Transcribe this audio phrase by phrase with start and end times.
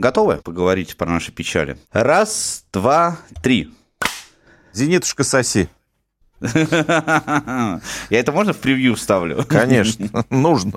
[0.00, 1.76] Готовы поговорить про наши печали?
[1.92, 3.70] Раз, два, три.
[4.72, 5.68] Зенитушка соси.
[6.40, 9.44] Я это можно в превью вставлю?
[9.46, 10.72] Конечно, нужно.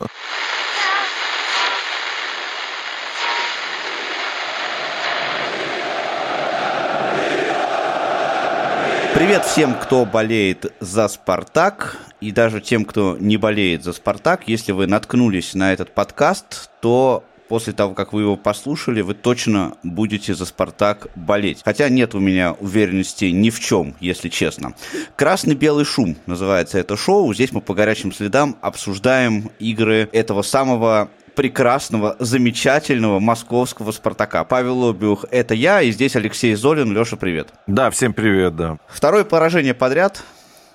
[9.13, 14.49] Привет всем, кто болеет за «Спартак», и даже тем, кто не болеет за «Спартак».
[14.49, 17.23] Если вы наткнулись на этот подкаст, то
[17.53, 21.61] после того, как вы его послушали, вы точно будете за «Спартак» болеть.
[21.63, 24.73] Хотя нет у меня уверенности ни в чем, если честно.
[25.15, 27.31] «Красный-белый шум» называется это шоу.
[27.31, 34.43] Здесь мы по горячим следам обсуждаем игры этого самого прекрасного, замечательного московского «Спартака».
[34.45, 36.91] Павел Лобиух– это я, и здесь Алексей Золин.
[36.91, 37.49] Леша, привет.
[37.67, 38.79] Да, всем привет, да.
[38.87, 40.23] Второе поражение подряд.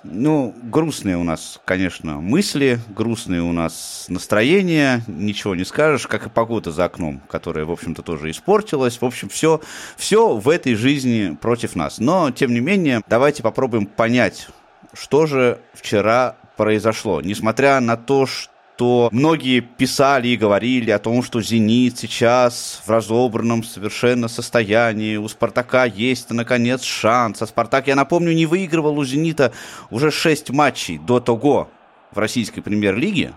[0.03, 6.29] Ну, грустные у нас, конечно, мысли, грустные у нас настроения, ничего не скажешь, как и
[6.29, 9.01] погода за окном, которая, в общем-то, тоже испортилась.
[9.01, 9.59] В общем, все,
[9.97, 11.99] все в этой жизни против нас.
[11.99, 14.47] Но, тем не менее, давайте попробуем понять,
[14.93, 17.21] что же вчера произошло.
[17.21, 22.89] Несмотря на то, что что многие писали и говорили о том, что «Зенит» сейчас в
[22.89, 27.41] разобранном совершенно состоянии, у «Спартака» есть, наконец, шанс.
[27.41, 29.51] А «Спартак», я напомню, не выигрывал у «Зенита»
[29.89, 31.69] уже 6 матчей до того
[32.13, 33.33] в российской премьер-лиге.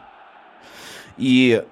[1.18, 1.64] И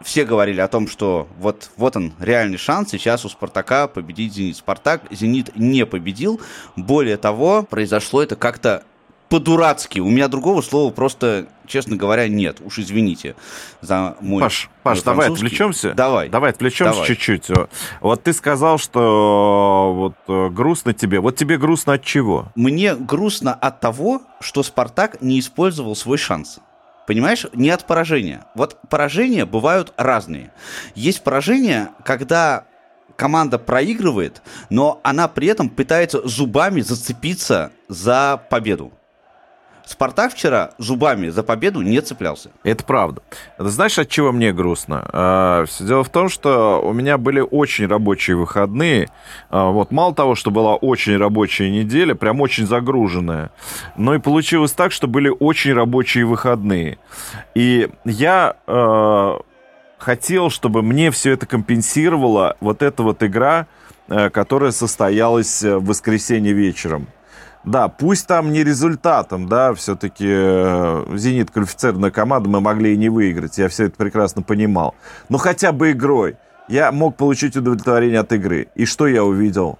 [0.00, 4.58] все говорили о том, что вот, вот он, реальный шанс сейчас у «Спартака» победить «Зенит».
[4.58, 6.40] «Спартак» «Зенит» не победил.
[6.76, 8.84] Более того, произошло это как-то
[9.32, 9.98] по-дурацки.
[9.98, 12.60] У меня другого слова просто, честно говоря, нет.
[12.62, 13.34] Уж извините
[13.80, 15.94] за мой Паш, Паш мой давай отвлечемся.
[15.94, 16.28] Давай.
[16.28, 17.08] Давай отвлечемся давай.
[17.08, 17.46] чуть-чуть.
[18.02, 21.18] Вот ты сказал, что вот э, грустно тебе.
[21.18, 22.52] Вот тебе грустно от чего?
[22.56, 26.58] Мне грустно от того, что Спартак не использовал свой шанс.
[27.06, 28.44] Понимаешь, не от поражения.
[28.54, 30.52] Вот поражения бывают разные.
[30.94, 32.64] Есть поражения, когда
[33.16, 38.92] команда проигрывает, но она при этом пытается зубами зацепиться за победу.
[39.84, 42.50] Спартак вчера зубами за победу не цеплялся.
[42.62, 43.22] Это правда.
[43.58, 45.08] Знаешь, от чего мне грустно?
[45.12, 49.08] А, Все дело в том, что у меня были очень рабочие выходные.
[49.50, 53.50] А, вот мало того, что была очень рабочая неделя, прям очень загруженная,
[53.96, 56.98] но и получилось так, что были очень рабочие выходные.
[57.54, 59.40] И я а,
[59.98, 63.66] хотел, чтобы мне все это компенсировала вот эта вот игра,
[64.08, 67.06] которая состоялась в воскресенье вечером.
[67.64, 73.08] Да, пусть там не результатом, да, все-таки э, «Зенит» квалифицированная команда, мы могли и не
[73.08, 74.96] выиграть, я все это прекрасно понимал.
[75.28, 76.36] Но хотя бы игрой
[76.68, 78.68] я мог получить удовлетворение от игры.
[78.74, 79.78] И что я увидел?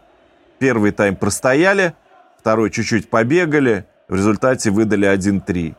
[0.59, 1.95] Первый тайм простояли,
[2.39, 5.75] второй чуть-чуть побегали, в результате выдали 1-3.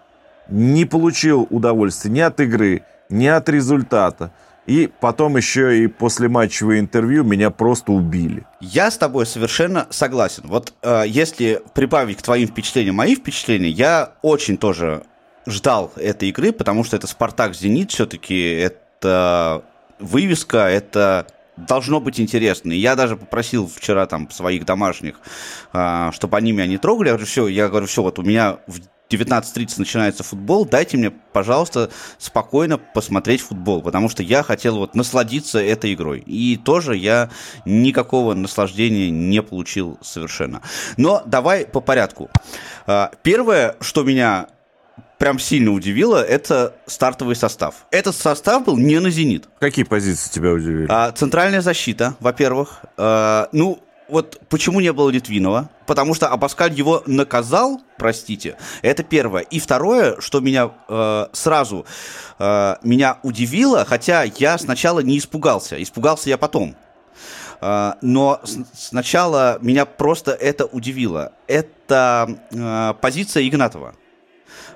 [0.50, 4.32] Не получил удовольствия ни от игры, ни от результата.
[4.66, 8.46] И потом еще и после матчевое интервью меня просто убили.
[8.62, 10.44] Я с тобой совершенно согласен.
[10.46, 15.04] Вот э, если прибавить к твоим впечатлениям мои впечатления, я очень тоже
[15.46, 19.64] ждал этой игры, потому что это Спартак Зенит, все-таки это
[20.00, 22.72] вывеска, это должно быть интересно.
[22.72, 25.20] И я даже попросил вчера там своих домашних,
[25.74, 27.08] э, чтобы они меня не трогали.
[27.08, 28.80] Я говорю, все, я говорю, все, вот у меня в
[29.18, 35.60] 19.30 начинается футбол, дайте мне, пожалуйста, спокойно посмотреть футбол, потому что я хотел вот насладиться
[35.60, 36.20] этой игрой.
[36.20, 37.30] И тоже я
[37.66, 40.62] никакого наслаждения не получил совершенно.
[40.98, 42.30] Но давай по порядку.
[42.88, 44.48] А, первое, что меня
[45.18, 47.88] прям сильно удивило, это стартовый состав.
[47.92, 49.48] Этот состав был не на «Зенит».
[49.60, 50.88] Какие позиции тебя удивили?
[50.90, 52.82] А, центральная защита, во-первых.
[52.98, 55.70] А, ну, вот почему не было Литвинова?
[55.86, 58.58] Потому что Абаскаль его наказал, простите.
[58.82, 59.42] Это первое.
[59.44, 61.86] И второе, что меня э, сразу
[62.40, 65.82] э, меня удивило, хотя я сначала не испугался.
[65.82, 66.76] Испугался я потом.
[67.62, 71.32] Э, но с- сначала меня просто это удивило.
[71.48, 73.96] Это э, позиция Игнатова.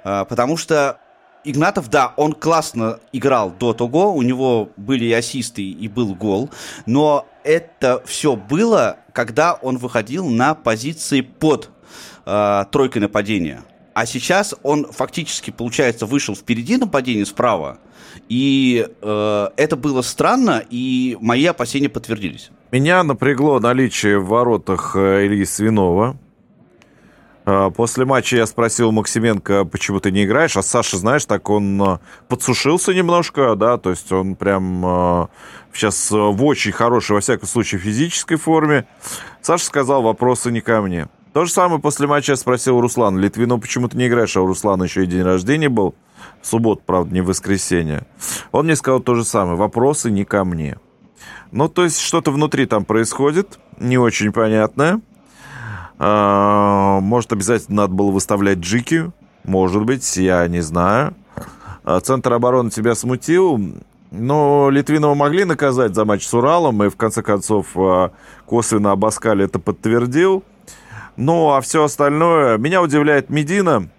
[0.04, 1.00] Э, потому что
[1.44, 6.50] Игнатов, да, он классно играл до того, у него были и ассисты, и был гол,
[6.86, 11.70] но это все было, когда он выходил на позиции под
[12.26, 13.64] э, тройкой нападения.
[13.94, 17.80] А сейчас он фактически, получается, вышел впереди нападения справа,
[18.28, 22.52] и э, это было странно, и мои опасения подтвердились.
[22.72, 26.18] Меня напрягло наличие в воротах э, Ильи Свинова.
[27.50, 31.82] А, после матча я спросил Максименко, почему ты не играешь, а Саша, знаешь, так он
[31.82, 35.30] а, подсушился немножко, да, то есть он прям
[35.74, 38.86] сейчас а, в очень хорошей, во всяком случае, физической форме.
[39.42, 41.08] Саша сказал, вопросы не ко мне.
[41.32, 44.42] То же самое после матча я спросил у Руслана, Литвину почему ты не играешь, а
[44.42, 45.96] у Руслана еще и день рождения был,
[46.42, 48.06] в субботу, правда, не в воскресенье.
[48.52, 50.80] Он мне сказал то же самое, вопросы не ко мне.
[51.52, 55.00] Ну, то есть что-то внутри там происходит, не очень понятное.
[56.00, 59.12] А, может, обязательно надо было выставлять Джики.
[59.44, 61.14] Может быть, я не знаю.
[61.84, 63.60] А, центр обороны тебя смутил.
[64.12, 68.12] Но Литвинова могли наказать за матч с Уралом, и в конце концов а,
[68.46, 70.44] косвенно Абаскаль это подтвердил.
[71.18, 72.58] Ну, а все остальное...
[72.58, 73.90] Меня удивляет Медина,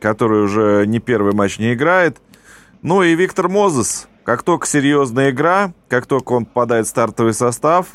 [0.00, 2.18] который уже не первый матч не играет.
[2.82, 4.08] Ну и Виктор Мозес.
[4.24, 7.86] Как только серьезная игра, как только он попадает в стартовый состав,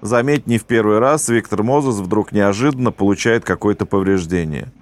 [0.00, 4.72] заметь, не в первый раз Виктор Мозес вдруг неожиданно получает какое-то повреждение.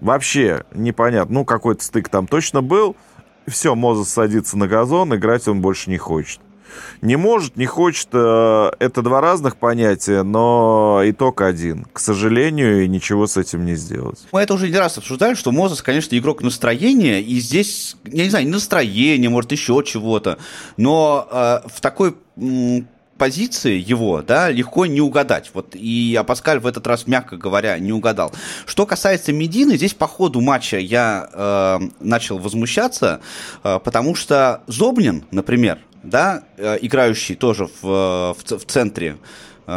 [0.00, 1.34] Вообще непонятно.
[1.34, 2.96] Ну, какой-то стык там точно был.
[3.46, 6.40] Все, Мозес садится на газон, играть он больше не хочет.
[7.02, 8.08] Не может, не хочет.
[8.12, 11.86] Э, это два разных понятия, но итог один.
[11.92, 14.26] К сожалению, и ничего с этим не сделать.
[14.32, 18.30] Мы это уже не раз обсуждали, что Мозес, конечно, игрок настроения, и здесь, я не
[18.30, 20.38] знаю, настроение, может, еще чего-то,
[20.76, 22.16] но э, в такой
[23.18, 25.50] позиции его, да, легко не угадать.
[25.54, 28.32] Вот и Апаскаль в этот раз, мягко говоря, не угадал.
[28.66, 33.20] Что касается Медины, здесь по ходу матча я э, начал возмущаться,
[33.62, 39.16] э, потому что Зобнин, например, да, э, играющий тоже в, в, в центре,
[39.66, 39.72] э,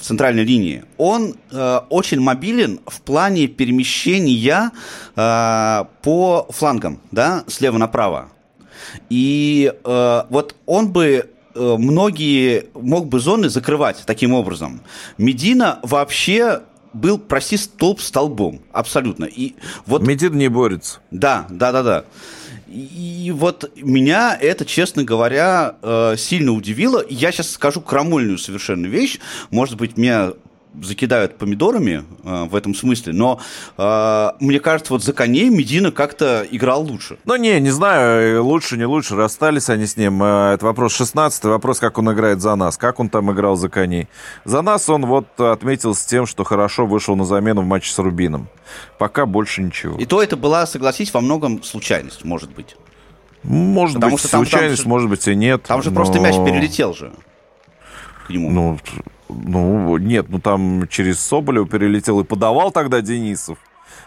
[0.00, 4.70] в центральной линии, он э, очень мобилен в плане перемещения
[5.16, 8.30] э, по флангам, да, слева направо.
[9.08, 11.22] И э, вот он бы э,
[11.54, 14.82] многие мог бы зоны закрывать таким образом.
[15.18, 16.62] Медина вообще
[16.92, 19.24] был, прости, столб столбом, абсолютно.
[19.24, 19.54] И
[19.86, 20.06] вот...
[20.06, 21.00] Медин не борется.
[21.10, 22.04] Да, да, да, да.
[22.68, 27.04] И вот меня это, честно говоря, э, сильно удивило.
[27.08, 29.18] Я сейчас скажу крамольную совершенно вещь.
[29.50, 30.34] Может быть, меня
[30.82, 33.40] закидают помидорами э, в этом смысле, но
[33.76, 37.18] э, мне кажется, вот за коней Медина как-то играл лучше.
[37.24, 40.22] Ну, не, не знаю, лучше, не лучше, расстались они с ним.
[40.22, 43.68] Э, это вопрос 16 вопрос, как он играет за нас, как он там играл за
[43.68, 44.08] коней.
[44.44, 47.98] За нас он вот отметил с тем, что хорошо вышел на замену в матче с
[47.98, 48.48] Рубином.
[48.98, 49.98] Пока больше ничего.
[49.98, 52.76] И то это была, согласись, во многом случайность, может быть.
[53.42, 55.62] Может Потому быть, что там, случайность, там, может быть, и нет.
[55.62, 55.96] Там же но...
[55.96, 57.12] просто мяч перелетел же
[58.26, 58.50] к нему.
[58.50, 58.78] Ну,
[59.44, 63.58] ну, нет, ну там через Соболева перелетел и подавал тогда Денисов.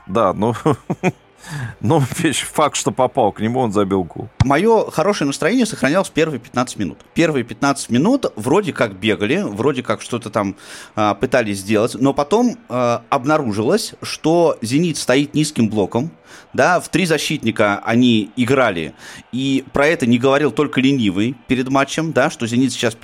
[0.07, 0.53] Да, ну,
[2.19, 4.30] вещь, факт, что попал к нему, он забил гол.
[4.44, 7.00] Мое хорошее настроение сохранялось первые 15 минут.
[7.13, 10.56] Первые 15 минут вроде как бегали, вроде как что-то там
[10.95, 16.12] а, пытались сделать, но потом а, обнаружилось, что «Зенит» стоит низким блоком,
[16.54, 18.94] да, в три защитника они играли,
[19.31, 22.98] и про это не говорил только ленивый перед матчем, да, что «Зенит» сейчас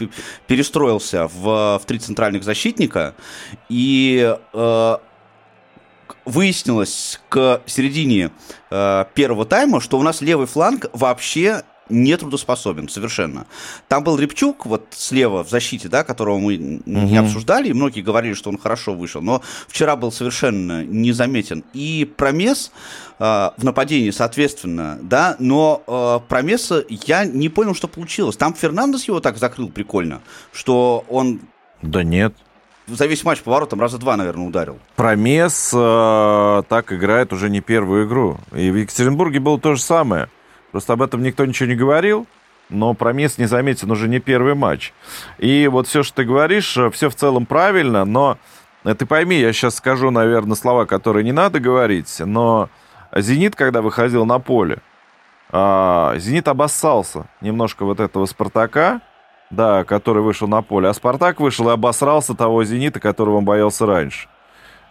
[0.47, 3.15] перестроился в, в три центральных защитника,
[3.67, 4.97] и э,
[6.25, 8.31] выяснилось к середине
[8.69, 13.47] э, первого тайма, что у нас левый фланг вообще не трудоспособен совершенно.
[13.87, 16.81] Там был Репчук вот слева в защите, да, которого мы угу.
[16.85, 21.63] не обсуждали, и многие говорили, что он хорошо вышел, но вчера был совершенно незаметен.
[21.73, 22.71] И Промес
[23.19, 23.23] э,
[23.57, 28.37] в нападении, соответственно, да, но э, Промеса я не понял, что получилось.
[28.37, 30.21] Там Фернандес его так закрыл прикольно,
[30.51, 31.41] что он...
[31.81, 32.33] Да нет
[32.89, 34.79] за весь матч поворотом раза два, наверное, ударил.
[34.95, 38.37] Промес э, так играет уже не первую игру.
[38.53, 40.29] И в Екатеринбурге было то же самое.
[40.71, 42.27] Просто об этом никто ничего не говорил,
[42.69, 44.93] но Промес не заметен уже не первый матч.
[45.37, 48.37] И вот все, что ты говоришь, э, все в целом правильно, но
[48.83, 52.69] э, ты пойми, я сейчас скажу, наверное, слова, которые не надо говорить, но
[53.15, 54.79] «Зенит», когда выходил на поле,
[55.51, 59.01] э, «Зенит» обоссался немножко вот этого «Спартака»,
[59.49, 60.89] да, который вышел на поле.
[60.89, 64.27] А «Спартак» вышел и обосрался того «Зенита», которого он боялся раньше.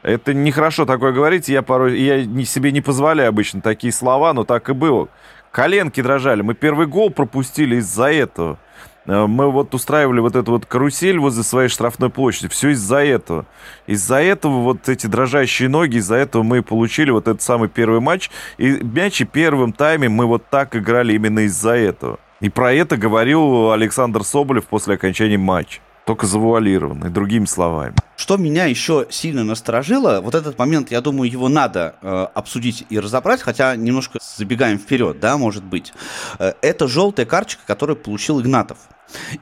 [0.03, 4.69] Это нехорошо такое говорить, я порой, я себе не позволяю обычно такие слова, но так
[4.69, 5.09] и было.
[5.51, 6.43] Коленки дрожали.
[6.43, 8.59] Мы первый гол пропустили из-за этого.
[9.07, 12.49] Э, мы вот устраивали вот эту вот карусель возле своей штрафной площади.
[12.49, 13.47] Все из-за этого.
[13.87, 18.31] Из-за этого вот эти дрожащие ноги, из-за этого мы получили вот этот самый первый матч.
[18.59, 22.21] И мяч и первым тайме мы вот так играли именно из-за этого.
[22.41, 27.95] И про это говорил Александр Соболев после окончания матча только завуалированный, другими словами.
[28.17, 32.99] Что меня еще сильно насторожило, вот этот момент, я думаю, его надо э, обсудить и
[32.99, 35.93] разобрать, хотя немножко забегаем вперед, да, может быть.
[36.39, 38.79] Э, это желтая карточка, которую получил Игнатов.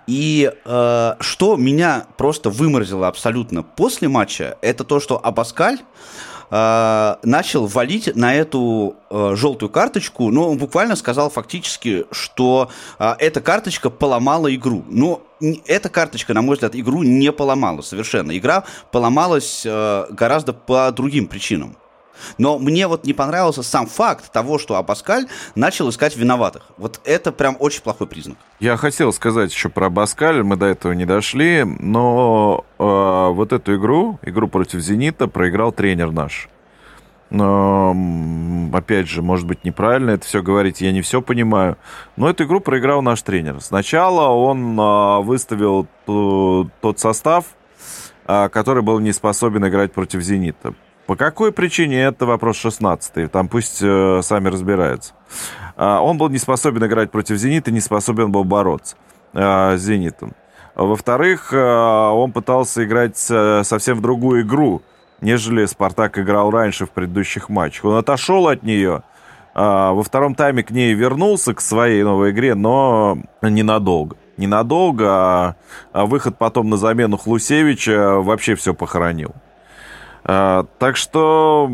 [0.09, 5.79] И э, что меня просто выморозило абсолютно после матча, это то, что Абаскаль
[6.51, 10.31] э, начал валить на эту э, желтую карточку.
[10.31, 14.85] Ну, он буквально сказал фактически, что э, эта карточка поломала игру.
[14.89, 15.23] Но
[15.67, 18.37] эта карточка, на мой взгляд, игру не поломала совершенно.
[18.37, 21.77] Игра поломалась гораздо по другим причинам.
[22.39, 26.71] Но мне вот не понравился сам факт того, что Абаскаль начал искать виноватых.
[26.77, 28.39] Вот это прям очень плохой признак.
[28.61, 33.77] Я хотел сказать еще про Абаскаль, мы до этого не дошли, но э, вот эту
[33.77, 36.49] игру, игру против «Зенита», проиграл тренер наш.
[37.31, 37.95] Но,
[38.73, 41.77] опять же, может быть, неправильно это все говорить, я не все понимаю.
[42.17, 43.61] Но эту игру проиграл наш тренер.
[43.61, 47.47] Сначала он э, выставил тот состав,
[48.27, 50.75] э, который был не способен играть против «Зенита».
[51.07, 55.15] По какой причине, это вопрос 16 Там пусть э, сами разбираются.
[55.77, 58.97] Э, он был не способен играть против «Зенита», не способен был бороться
[59.33, 60.35] э, с «Зенитом».
[60.75, 64.83] Во-вторых, э, он пытался играть э, совсем в другую игру,
[65.21, 67.85] нежели «Спартак» играл раньше в предыдущих матчах.
[67.85, 69.03] Он отошел от нее,
[69.55, 74.17] э, во втором тайме к ней вернулся, к своей новой игре, но ненадолго.
[74.37, 75.57] Ненадолго, а,
[75.93, 79.35] а выход потом на замену Хлусевича вообще все похоронил.
[80.29, 81.71] А, так что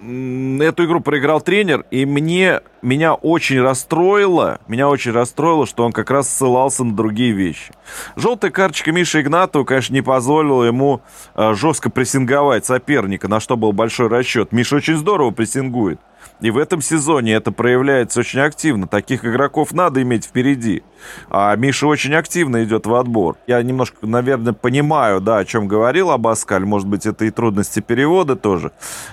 [0.00, 6.10] эту игру проиграл тренер, и мне, меня очень расстроило, меня очень расстроило, что он как
[6.10, 7.74] раз ссылался на другие вещи.
[8.16, 11.02] Желтая карточка Миши Игнатова, конечно, не позволила ему
[11.34, 14.52] а, жестко прессинговать соперника, на что был большой расчет.
[14.52, 16.00] Миша очень здорово прессингует.
[16.40, 18.86] И в этом сезоне это проявляется очень активно.
[18.86, 20.82] Таких игроков надо иметь впереди.
[21.28, 23.36] А Миша очень активно идет в отбор.
[23.46, 26.64] Я немножко, наверное, понимаю, да, о чем говорил Абаскаль.
[26.64, 28.72] Может быть, это и трудности перевода тоже.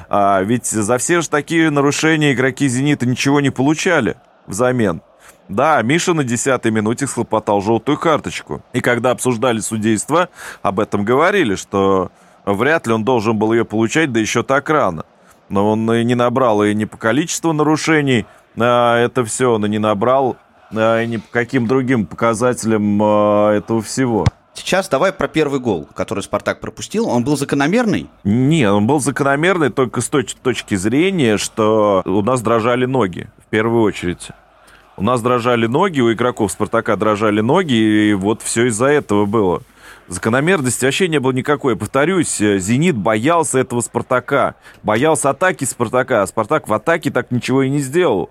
[0.10, 5.02] А, ведь за все же такие нарушения игроки «Зенита» ничего не получали взамен.
[5.50, 8.62] Да, Миша на десятой минуте схлопотал желтую карточку.
[8.74, 10.30] И когда обсуждали судейство,
[10.62, 12.12] об этом говорили, что
[12.46, 15.04] вряд ли он должен был ее получать, да еще так рано
[15.50, 18.25] но он и не набрал и не по количеству нарушений,
[18.58, 20.38] а это все он и не набрал,
[20.72, 24.25] а и ни по каким другим показателям а, этого всего.
[24.54, 27.08] Сейчас давай про первый гол, который Спартак пропустил.
[27.08, 28.10] Он был закономерный?
[28.24, 33.50] Нет, он был закономерный только с той точки зрения, что у нас дрожали ноги, в
[33.50, 34.30] первую очередь.
[34.98, 39.62] У нас дрожали ноги, у игроков Спартака дрожали ноги, и вот все из-за этого было.
[40.08, 41.76] Закономерности вообще не было никакой.
[41.76, 44.56] Повторюсь, э, «Зенит» боялся этого «Спартака».
[44.82, 48.30] Боялся атаки «Спартака», а «Спартак» в атаке так ничего и не сделал.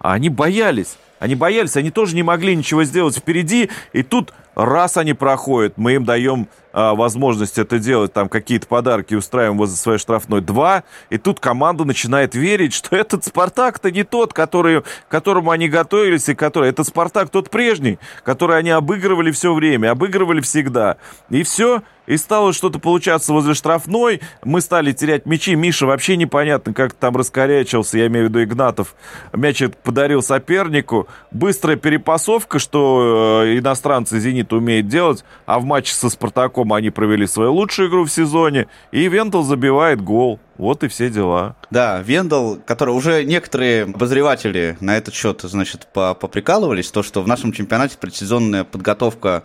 [0.00, 0.96] А они боялись.
[1.22, 3.70] Они боялись, они тоже не могли ничего сделать впереди.
[3.92, 9.14] И тут раз они проходят, мы им даем а, возможность это делать, там какие-то подарки
[9.14, 10.40] устраиваем возле своей штрафной.
[10.40, 16.28] Два, и тут команда начинает верить, что этот «Спартак»-то не тот, который, которому они готовились,
[16.28, 16.70] и который...
[16.70, 20.96] Этот «Спартак» тот прежний, который они обыгрывали все время, обыгрывали всегда.
[21.30, 26.74] И все, и стало что-то получаться возле штрафной, мы стали терять мячи, Миша вообще непонятно,
[26.74, 28.94] как там раскорячился, я имею в виду Игнатов,
[29.32, 36.10] мяч подарил сопернику, быстрая перепасовка, что э, иностранцы «Зенит» умеет делать, а в матче со
[36.10, 40.38] «Спартаком» они провели свою лучшую игру в сезоне, и Вентл забивает гол.
[40.58, 41.56] Вот и все дела.
[41.70, 47.52] Да, Вендел, который уже некоторые обозреватели на этот счет, значит, поприкалывались, то, что в нашем
[47.52, 49.42] чемпионате предсезонная подготовка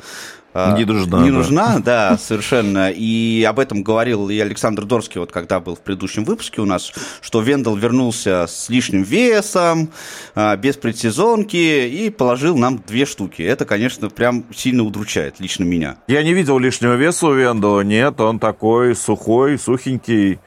[0.77, 1.23] не нужна.
[1.23, 1.37] Не да.
[1.37, 2.91] нужна, да, совершенно.
[2.91, 6.91] И об этом говорил и Александр Дорский, вот когда был в предыдущем выпуске у нас,
[7.21, 9.89] что Вендел вернулся с лишним весом,
[10.35, 13.41] а, без предсезонки и положил нам две штуки.
[13.41, 15.97] Это, конечно, прям сильно удручает лично меня.
[16.07, 20.39] Я не видел лишнего веса у Вендела, нет, он такой сухой, сухенький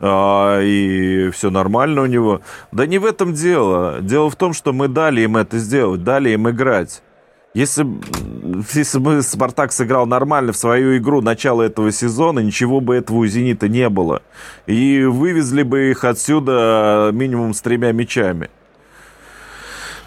[0.00, 2.42] а, и все нормально у него.
[2.72, 3.98] Да не в этом дело.
[4.00, 7.02] Дело в том, что мы дали им это сделать, дали им играть.
[7.56, 7.86] Если,
[8.74, 13.26] если бы Спартак сыграл нормально в свою игру начала этого сезона, ничего бы этого у
[13.26, 14.20] «Зенита» не было.
[14.66, 18.50] И вывезли бы их отсюда минимум с тремя мячами.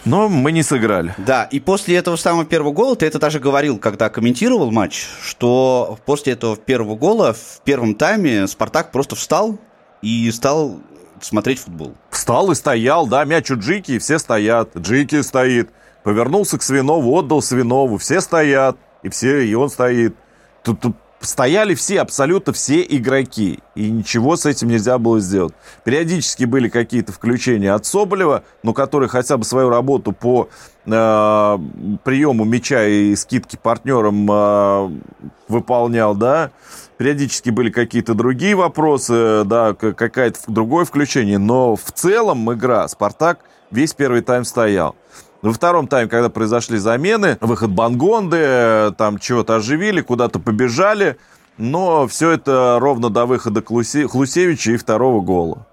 [0.06, 1.16] Но мы не сыграли.
[1.18, 5.98] Да, и после этого самого первого гола, ты это даже говорил, когда комментировал матч, что
[6.06, 9.58] после этого первого гола в первом тайме Спартак просто встал
[10.04, 10.82] и стал
[11.20, 11.96] смотреть футбол.
[12.12, 14.78] Встал и стоял, да, мяч у Джики, и все стоят.
[14.78, 15.72] Джики стоит.
[16.04, 17.98] Повернулся к Свинову, отдал Свинову.
[17.98, 20.16] Все стоят, и все, и он стоит.
[20.64, 23.60] Тут, тут стояли все, абсолютно все игроки.
[23.76, 25.54] И ничего с этим нельзя было сделать.
[25.84, 30.50] Периодически были какие-то включения от Соболева, но который хотя бы свою работу по
[30.86, 31.58] э,
[32.04, 35.00] приему мяча и скидки партнерам э,
[35.48, 36.52] выполнял, да.
[36.98, 41.38] Периодически были какие-то другие вопросы, да, какое-то другое включение.
[41.38, 43.40] Но в целом игра «Спартак»
[43.72, 44.96] весь первый тайм стоял.
[45.42, 51.18] Во втором тайме, когда произошли замены, выход Бангонды, там чего-то оживили, куда-то побежали,
[51.58, 55.66] но все это ровно до выхода Хлусевича и второго гола.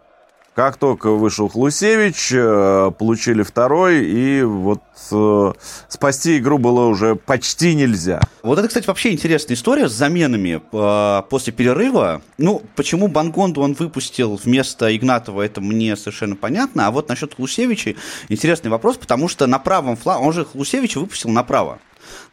[0.57, 4.81] Как только вышел Хлусевич, э, получили второй, и вот
[5.13, 5.53] э,
[5.87, 8.23] спасти игру было уже почти нельзя.
[8.43, 12.23] Вот это, кстати, вообще интересная история с заменами э, после перерыва.
[12.39, 16.87] Ну, почему Бангонду он выпустил вместо Игнатова, это мне совершенно понятно.
[16.87, 17.95] А вот насчет Хлусевича
[18.31, 21.81] интересный вопрос, потому что на правом фланге, он же Хлусевича выпустил направо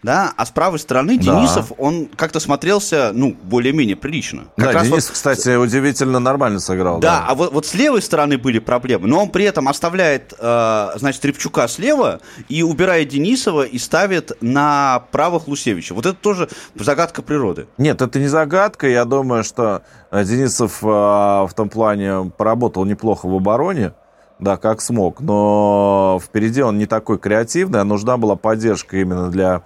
[0.03, 1.23] да, а с правой стороны да.
[1.23, 4.45] Денисов, он как-то смотрелся, ну, более-менее прилично.
[4.57, 5.13] Как да, Денис, вот...
[5.13, 6.99] кстати, удивительно нормально сыграл.
[6.99, 7.25] Да, да.
[7.29, 11.23] а вот, вот с левой стороны были проблемы, но он при этом оставляет, э, значит,
[11.23, 12.19] Репчука слева
[12.49, 15.93] и убирает Денисова и ставит на правых Лусевича.
[15.93, 17.67] Вот это тоже загадка природы.
[17.77, 23.27] Нет, это не загадка, я думаю, что э, Денисов э, в том плане поработал неплохо
[23.27, 23.93] в обороне,
[24.39, 25.21] да, как смог.
[25.21, 29.63] Но впереди он не такой креативный, а нужна была поддержка именно для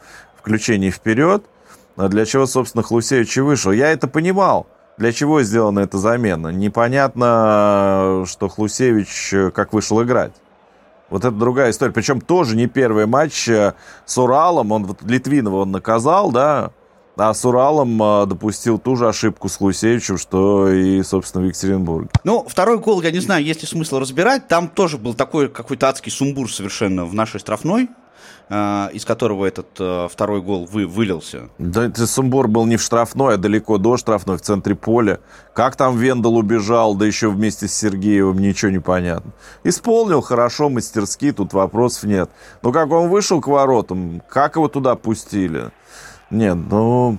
[0.47, 1.43] включения вперед,
[1.97, 3.73] для чего, собственно, Хлусевич и вышел.
[3.73, 4.67] Я это понимал.
[4.97, 6.47] Для чего сделана эта замена?
[6.47, 10.31] Непонятно, что Хлусевич э, как вышел играть.
[11.09, 11.91] Вот это другая история.
[11.91, 13.73] Причем тоже не первый матч э,
[14.05, 14.71] с Уралом.
[14.71, 16.71] Он вот Литвинова он наказал, да,
[17.17, 22.09] а с Уралом а, допустил ту же ошибку с Лусевичем, что и, собственно, в Екатеринбурге.
[22.23, 24.47] Ну, второй гол, я не знаю, есть ли смысл разбирать.
[24.47, 28.06] Там тоже был такой какой-то адский сумбур совершенно в нашей штрафной а,
[28.49, 31.49] из которого этот а, второй гол вы, вылился.
[31.57, 35.19] Да, это сумбур был не в штрафной, а далеко до штрафной, в центре поля.
[35.53, 39.33] Как там Вендел убежал, да еще вместе с Сергеевым, ничего не понятно.
[39.65, 42.29] Исполнил хорошо, мастерски, тут вопросов нет.
[42.61, 45.71] Но как он вышел к воротам, как его туда пустили?
[46.29, 47.17] Нет, ну,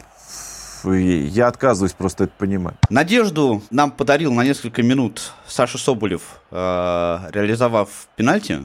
[0.85, 2.77] я отказываюсь просто это понимать.
[2.89, 8.65] Надежду нам подарил на несколько минут Саша Соболев, э, реализовав пенальти.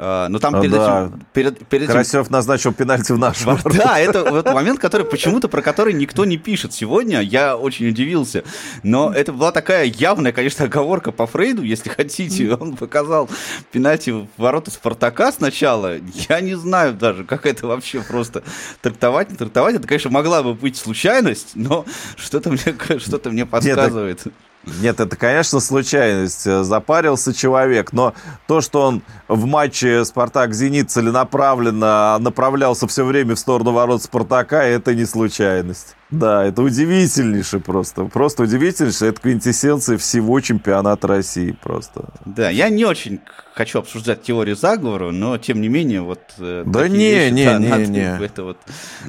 [0.00, 1.06] А, но там перед да.
[1.06, 1.26] этим...
[1.32, 1.92] Перед, перед этим...
[1.92, 3.74] Карасев назначил пенальти в наш ворот.
[3.74, 7.20] Да, это вот момент, который почему-то про который никто не пишет сегодня.
[7.20, 8.44] Я очень удивился.
[8.82, 12.54] Но это была такая явная, конечно, оговорка по Фрейду, если хотите.
[12.54, 13.28] Он показал
[13.72, 15.96] пенальти в ворота Спартака сначала.
[16.28, 18.44] Я не знаю даже, как это вообще просто
[18.80, 19.74] трактовать, не трактовать.
[19.74, 21.84] Это, конечно, могла бы быть случайность, но
[22.16, 22.60] что-то мне,
[22.98, 24.26] что мне подсказывает.
[24.26, 24.34] Нет,
[24.64, 26.44] нет, это, конечно, случайность.
[26.44, 27.92] Запарился человек.
[27.92, 28.14] Но
[28.46, 34.94] то, что он в матче «Спартак-Зенит» целенаправленно направлялся все время в сторону ворот «Спартака», это
[34.94, 35.96] не случайность.
[36.10, 38.04] Да, это удивительнейшее просто.
[38.04, 39.10] Просто удивительнейшее.
[39.10, 42.04] Это квинтэссенция всего чемпионата России просто.
[42.24, 43.20] Да, я не очень
[43.58, 46.20] хочу обсуждать теорию заговора, но тем не менее вот...
[46.38, 48.24] Э, да не, вещи, не, да, не, не.
[48.24, 48.58] Это вот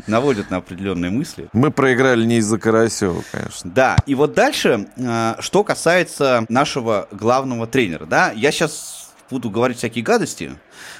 [0.07, 1.49] наводит на определенные мысли.
[1.53, 3.71] Мы проиграли не из-за Карасева, конечно.
[3.71, 9.77] Да, и вот дальше, э, что касается нашего главного тренера, да, я сейчас буду говорить
[9.77, 10.53] всякие гадости,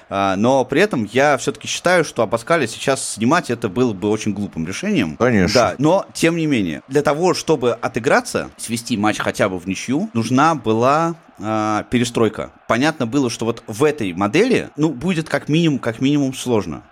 [0.09, 4.33] а, но при этом я все-таки считаю, что Абаскаля сейчас снимать это было бы очень
[4.33, 5.17] глупым решением.
[5.17, 5.59] Конечно.
[5.59, 10.12] Да, но тем не менее, для того, чтобы отыграться, свести матч хотя бы в ничью,
[10.13, 12.52] нужна была э, перестройка.
[12.67, 16.84] Понятно было, что вот в этой модели, ну, будет как минимум, как минимум сложно.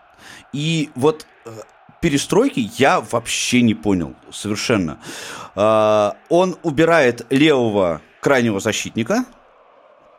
[0.54, 1.50] И вот э,
[2.02, 5.00] перестройки я вообще не понял совершенно.
[5.56, 9.26] Э, он убирает левого крайнего защитника,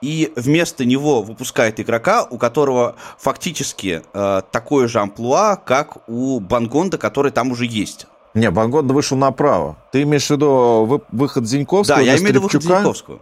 [0.00, 6.98] и вместо него выпускает игрока, у которого фактически э, такое же амплуа, как у Бангонда,
[6.98, 8.06] который там уже есть.
[8.34, 9.76] Не, Бангонда вышел направо.
[9.90, 11.96] Ты имеешь в виду вы, выход Зиньковского?
[11.96, 13.20] Да, я имею в виду выход Зиньковского.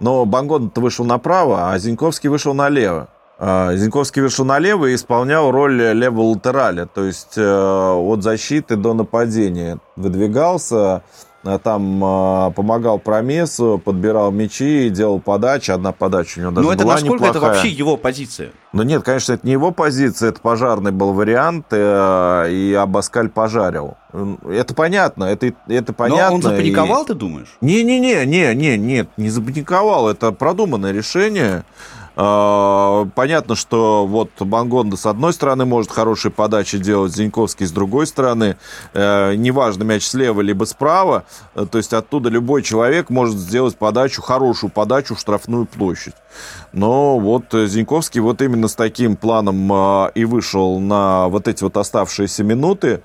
[0.00, 3.08] Но Бангонда вышел направо, а Зиньковский вышел налево.
[3.38, 8.94] А, Зиньковский вышел налево и исполнял роль левого латераля, то есть э, от защиты до
[8.94, 11.02] нападения выдвигался,
[11.62, 15.70] там э, помогал Промесу, подбирал мячи, делал подачи.
[15.70, 17.30] Одна подача у него даже Но это была насколько неплохая.
[17.30, 18.50] это вообще его позиция?
[18.72, 23.96] Ну нет, конечно, это не его позиция, это пожарный был вариант, э, и Абаскаль пожарил.
[24.48, 26.30] Это понятно, это, это понятно.
[26.30, 27.06] Но он запаниковал, и...
[27.06, 27.56] ты думаешь?
[27.60, 31.64] Не-не-не, не, не, нет, не запаниковал, это продуманное решение.
[32.20, 38.08] А, понятно, что вот Бангонда с одной стороны может хорошие подачи делать, Зиньковский с другой
[38.08, 38.56] стороны.
[38.92, 41.22] Э, неважно, мяч слева либо справа.
[41.54, 46.14] Э, то есть оттуда любой человек может сделать подачу, хорошую подачу штрафную площадь.
[46.72, 51.76] Но вот Зиньковский вот именно с таким планом а, и вышел на вот эти вот
[51.76, 53.00] оставшиеся минуты.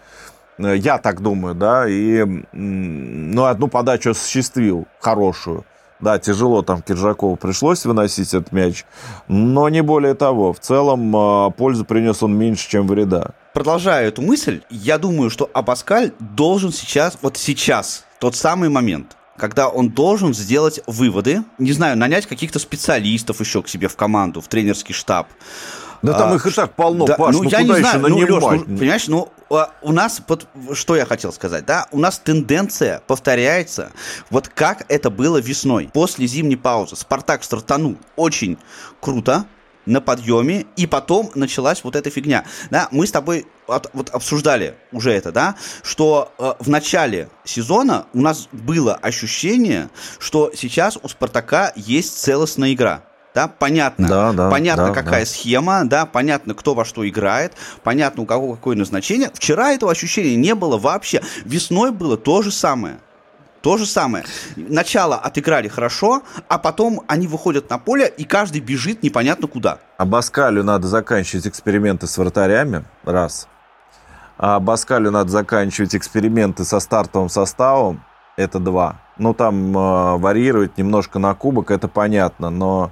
[0.58, 5.66] Э, я так думаю, да, и ну, одну подачу осуществил, хорошую.
[6.04, 8.84] Да, тяжело там Киржакову пришлось выносить этот мяч,
[9.30, 10.52] но не более того.
[10.52, 13.36] В целом а, пользу принес он меньше, чем вреда.
[13.54, 19.70] Продолжая эту мысль, я думаю, что Абаскаль должен сейчас, вот сейчас, тот самый момент, когда
[19.70, 24.50] он должен сделать выводы, не знаю, нанять каких-то специалистов еще к себе в команду, в
[24.50, 25.30] тренерский штаб,
[26.04, 28.06] да там а, их и так полно, да, Паш, ну, ну я куда не знаю,
[28.06, 31.88] еще ну, Леш, ну, понимаешь, ну, а, у нас, вот что я хотел сказать, да,
[31.92, 33.92] у нас тенденция повторяется,
[34.30, 36.96] вот как это было весной, после зимней паузы.
[36.98, 38.58] Спартак стартанул очень
[39.00, 39.46] круто,
[39.86, 42.46] на подъеме, и потом началась вот эта фигня.
[42.70, 48.06] Да, мы с тобой от, вот обсуждали уже это, да, что э, в начале сезона
[48.14, 49.90] у нас было ощущение,
[50.20, 55.26] что сейчас у Спартака есть целостная игра да, понятно, да, да, понятно, да, какая да.
[55.26, 59.32] схема, да, понятно, кто во что играет, понятно, у кого какое назначение.
[59.34, 61.22] Вчера этого ощущения не было вообще.
[61.44, 62.98] Весной было то же самое.
[63.62, 64.26] То же самое.
[64.58, 69.80] Начало отыграли хорошо, а потом они выходят на поле, и каждый бежит непонятно куда.
[69.98, 73.48] А Баскалю надо заканчивать эксперименты с вратарями, раз.
[74.38, 78.04] А Баскалю надо заканчивать эксперименты со стартовым составом,
[78.36, 79.00] это два.
[79.18, 82.92] Ну, там э, варьирует немножко на кубок, это понятно, но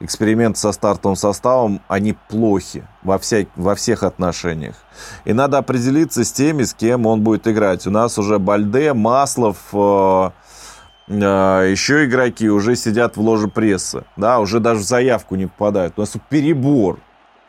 [0.00, 4.76] эксперименты со стартовым составом, они плохи во, вся, во всех отношениях.
[5.24, 7.86] И надо определиться с теми, с кем он будет играть.
[7.86, 10.30] У нас уже Бальде, Маслов, э,
[11.08, 11.12] э,
[11.70, 14.04] еще игроки уже сидят в ложе прессы.
[14.16, 15.94] Да, уже даже в заявку не попадают.
[15.96, 16.98] У нас перебор.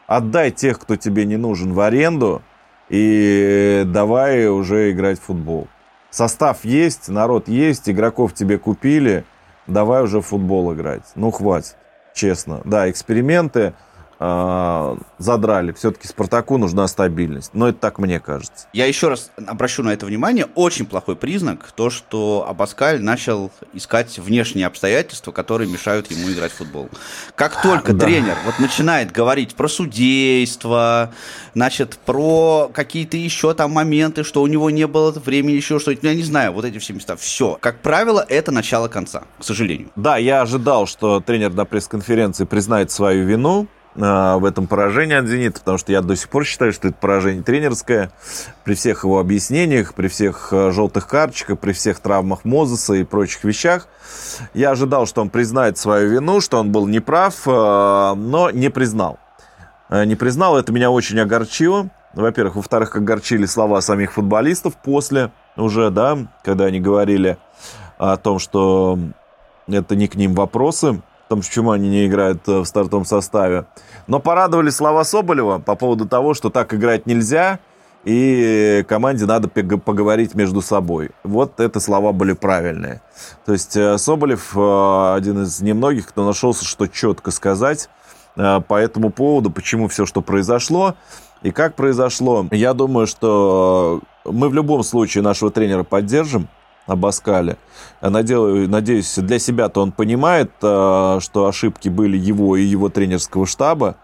[0.08, 2.42] Отдай тех, кто тебе не нужен, в аренду,
[2.90, 5.70] и давай уже играть в футбол.
[6.10, 9.24] Состав есть, народ есть, игроков тебе купили,
[9.68, 11.04] давай уже в футбол играть.
[11.16, 11.78] Ну, хватит
[12.14, 12.62] честно.
[12.66, 13.74] Да, эксперименты
[14.22, 15.72] задрали.
[15.72, 17.52] Все-таки Спартаку нужна стабильность.
[17.54, 18.68] Но это так мне кажется.
[18.72, 20.48] Я еще раз обращу на это внимание.
[20.54, 26.58] Очень плохой признак то, что Абаскаль начал искать внешние обстоятельства, которые мешают ему играть в
[26.58, 26.90] футбол.
[27.36, 28.06] Как только да.
[28.06, 31.12] тренер вот начинает говорить про судейство,
[31.56, 36.14] значит, про какие-то еще там моменты, что у него не было времени, еще что-то, я
[36.14, 37.58] не знаю, вот эти все места, все.
[37.60, 39.90] Как правило, это начало конца, к сожалению.
[39.96, 45.28] Да, я ожидал, что тренер на пресс-конференции признает свою вину, а, в этом поражении от
[45.28, 48.12] «Зенита», потому что я до сих пор считаю, что это поражение тренерское.
[48.64, 53.44] При всех его объяснениях, при всех а, желтых карточках, при всех травмах Мозеса и прочих
[53.44, 53.88] вещах.
[54.54, 59.20] Я ожидал, что он признает свою вину, что он был неправ, а, но не признал.
[59.90, 61.90] Не признал, это меня очень огорчило.
[62.14, 62.56] Во-первых.
[62.56, 67.38] Во-вторых, огорчили слова самих футболистов после уже, да, когда они говорили
[67.98, 68.98] о том, что
[69.68, 71.02] это не к ним вопросы
[71.32, 73.66] том, почему они не играют э, в стартовом составе.
[74.08, 77.60] Но порадовали слова Соболева по поводу того, что так играть нельзя,
[78.04, 81.12] и команде надо поговорить между собой.
[81.24, 83.02] Вот это слова были правильные.
[83.46, 87.90] То есть э, Соболев э, один из немногих, кто нашелся, что четко сказать
[88.36, 90.96] по этому поводу, почему все, что произошло
[91.44, 92.46] и как произошло.
[92.52, 96.48] Я думаю, что мы в любом случае нашего тренера поддержим.
[96.92, 97.58] Абаскале.
[98.02, 103.96] Надеюсь, для себя-то он понимает, э, что ошибки были его и его тренерского штаба.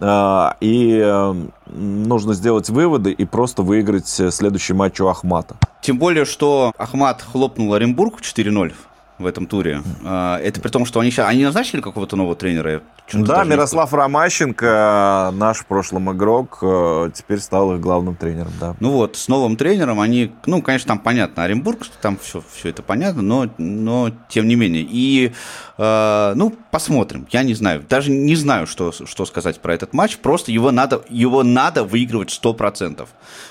[0.00, 1.34] Э, и э,
[1.66, 5.56] нужно сделать выводы и просто выиграть следующий матч у Ахмата.
[5.82, 8.72] Тем более, что Ахмат хлопнул Оренбург 4-0
[9.18, 9.82] в этом туре.
[10.04, 11.28] А, это при том, что они сейчас...
[11.28, 12.82] Они назначили какого-то нового тренера?
[13.12, 18.76] Да, Мирослав Ромащенко, наш в прошлом игрок, э, теперь стал их главным тренером, да.
[18.80, 20.32] Ну вот, с новым тренером они...
[20.46, 24.86] Ну, конечно, там понятно, Оренбург, там все, все это понятно, но, но тем не менее.
[24.88, 25.32] И,
[25.78, 27.26] э, ну, посмотрим.
[27.30, 27.84] Я не знаю.
[27.88, 30.18] Даже не знаю, что, что сказать про этот матч.
[30.18, 33.08] Просто его надо, его надо выигрывать 100%.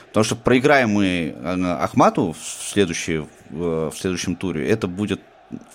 [0.08, 5.22] Потому что проиграем мы э, Ахмату в, следующий, в следующем туре, это будет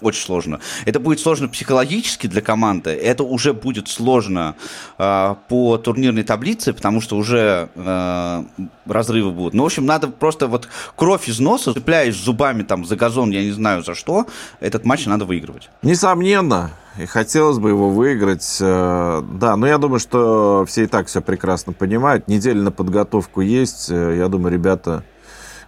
[0.01, 0.61] очень сложно.
[0.85, 4.55] Это будет сложно психологически для команды, это уже будет сложно
[4.99, 8.45] э, по турнирной таблице, потому что уже э,
[8.87, 9.55] разрывы будут.
[9.55, 13.43] Ну, в общем, надо просто вот кровь из носа, цепляясь зубами там за газон, я
[13.43, 14.27] не знаю за что,
[14.61, 15.71] этот матч надо выигрывать.
[15.83, 18.59] Несомненно, и хотелось бы его выиграть.
[18.61, 22.29] Э, да, но я думаю, что все и так все прекрасно понимают.
[22.29, 23.91] Неделя на подготовку есть.
[23.91, 25.03] Э, я думаю, ребята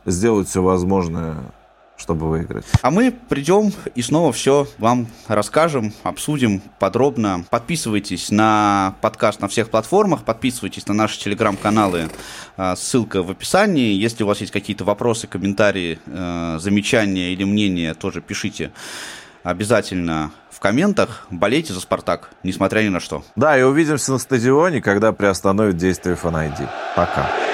[0.04, 1.36] сделают все возможное
[2.04, 2.66] чтобы выиграть.
[2.82, 7.46] А мы придем и снова все вам расскажем, обсудим подробно.
[7.48, 12.10] Подписывайтесь на подкаст на всех платформах, подписывайтесь на наши телеграм-каналы,
[12.58, 13.94] а, ссылка в описании.
[13.94, 18.70] Если у вас есть какие-то вопросы, комментарии, э, замечания или мнения, тоже пишите
[19.42, 21.26] обязательно в комментах.
[21.30, 23.24] Болейте за «Спартак», несмотря ни на что.
[23.34, 26.52] Да, и увидимся на стадионе, когда приостановят действие Фан
[26.94, 27.53] Пока.